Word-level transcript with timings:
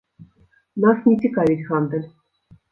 Нас 0.85 1.05
не 1.09 1.15
цікавіць 1.27 1.61
гандаль. 1.71 2.11